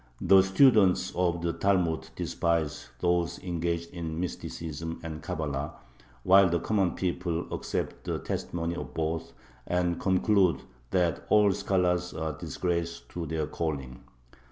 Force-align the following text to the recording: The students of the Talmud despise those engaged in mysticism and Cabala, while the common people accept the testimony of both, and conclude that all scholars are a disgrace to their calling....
The 0.19 0.41
students 0.41 1.11
of 1.13 1.43
the 1.43 1.53
Talmud 1.53 2.09
despise 2.15 2.89
those 3.01 3.37
engaged 3.37 3.91
in 3.91 4.19
mysticism 4.19 4.99
and 5.03 5.21
Cabala, 5.21 5.73
while 6.23 6.49
the 6.49 6.59
common 6.59 6.95
people 6.95 7.45
accept 7.53 8.05
the 8.05 8.17
testimony 8.17 8.73
of 8.75 8.95
both, 8.95 9.33
and 9.67 9.99
conclude 9.99 10.63
that 10.89 11.23
all 11.29 11.51
scholars 11.51 12.15
are 12.15 12.35
a 12.35 12.39
disgrace 12.39 13.01
to 13.09 13.27
their 13.27 13.45
calling.... 13.45 14.01